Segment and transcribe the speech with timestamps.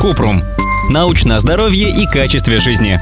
[0.00, 0.42] Купрум.
[0.90, 3.00] Научное здоровье и качестве жизни.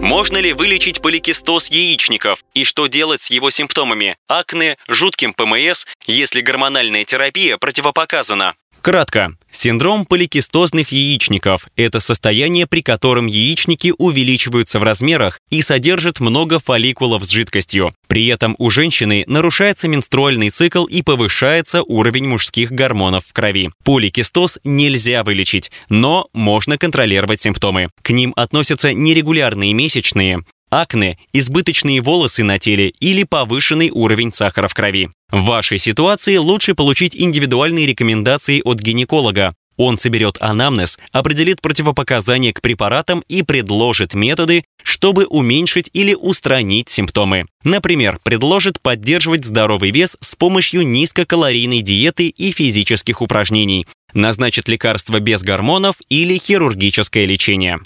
[0.00, 6.40] Можно ли вылечить поликистоз яичников и что делать с его симптомами– акне, жутким ПМС, если
[6.40, 8.54] гормональная терапия противопоказана?
[8.88, 9.34] Кратко.
[9.50, 17.22] Синдром поликистозных яичников– это состояние, при котором яичники увеличиваются в размерах и содержат много фолликулов
[17.22, 17.92] с жидкостью.
[18.06, 23.68] При этом у женщины нарушается менструальный цикл и повышается уровень мужских гормонов в крови.
[23.84, 27.90] Поликистоз нельзя вылечить, но можно контролировать симптомы.
[28.00, 34.74] К ним относятся нерегулярные месячные, акне, избыточные волосы на теле или повышенный уровень сахара в
[34.74, 35.10] крови.
[35.30, 39.52] В вашей ситуации лучше получить индивидуальные рекомендации от гинеколога.
[39.78, 47.46] Он соберет анамнез, определит противопоказания к препаратам и предложит методы, чтобы уменьшить или устранить симптомы.
[47.62, 55.42] Например, предложит поддерживать здоровый вес с помощью низкокалорийной диеты и физических упражнений, назначит лекарства без
[55.42, 57.78] гормонов или хирургическое лечение.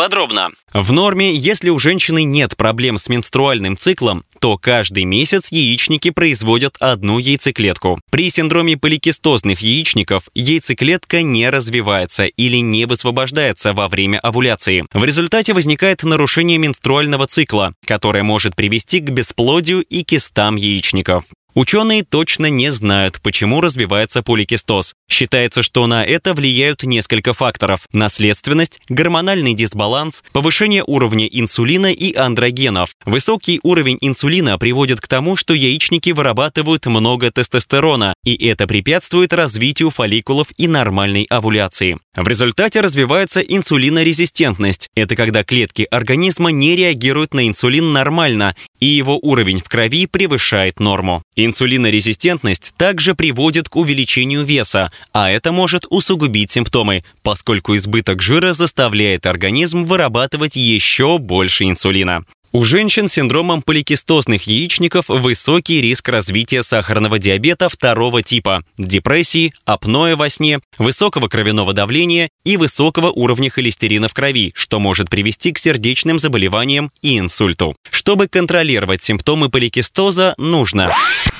[0.00, 0.48] Подробно.
[0.72, 6.76] В норме, если у женщины нет проблем с менструальным циклом, то каждый месяц яичники производят
[6.80, 8.00] одну яйцеклетку.
[8.10, 14.86] При синдроме поликистозных яичников яйцеклетка не развивается или не высвобождается во время овуляции.
[14.94, 21.24] В результате возникает нарушение менструального цикла, которое может привести к бесплодию и кистам яичников.
[21.54, 24.94] Ученые точно не знают, почему развивается поликистоз.
[25.10, 32.90] Считается, что на это влияют несколько факторов– наследственность, гормональный дисбаланс, повышение уровня инсулина и андрогенов.
[33.04, 39.90] Высокий уровень инсулина приводит к тому, что яичники вырабатывают много тестостерона, и это препятствует развитию
[39.90, 41.98] фолликулов и нормальной овуляции.
[42.14, 44.88] В результате развивается инсулинорезистентность.
[44.94, 50.78] Это когда клетки организма не реагируют на инсулин нормально, и его уровень в крови превышает
[50.78, 51.22] норму.
[51.44, 59.24] Инсулинорезистентность также приводит к увеличению веса, а это может усугубить симптомы, поскольку избыток жира заставляет
[59.24, 62.24] организм вырабатывать еще больше инсулина.
[62.52, 70.16] У женщин с синдромом поликистозных яичников высокий риск развития сахарного диабета второго типа, депрессии, апноэ
[70.16, 75.58] во сне, высокого кровяного давления и высокого уровня холестерина в крови, что может привести к
[75.58, 77.76] сердечным заболеваниям и инсульту.
[77.88, 80.92] Чтобы контролировать симптомы поликистоза, нужно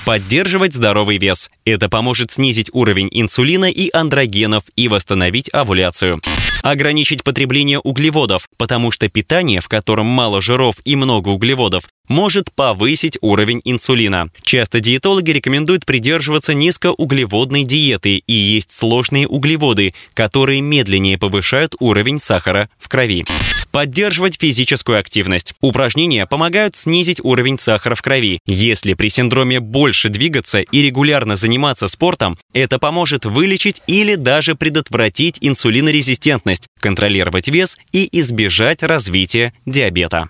[0.05, 1.49] поддерживать здоровый вес.
[1.65, 6.21] Это поможет снизить уровень инсулина и андрогенов и восстановить овуляцию.
[6.61, 13.17] Ограничить потребление углеводов, потому что питание, в котором мало жиров и много углеводов, может повысить
[13.21, 14.29] уровень инсулина.
[14.43, 22.69] Часто диетологи рекомендуют придерживаться низкоуглеводной диеты и есть сложные углеводы, которые медленнее повышают уровень сахара
[22.77, 23.23] в крови.
[23.71, 25.53] Поддерживать физическую активность.
[25.61, 28.39] Упражнения помогают снизить уровень сахара в крови.
[28.45, 35.37] Если при синдроме больше двигаться и регулярно заниматься спортом, это поможет вылечить или даже предотвратить
[35.41, 40.29] инсулинорезистентность, контролировать вес и избежать развития диабета.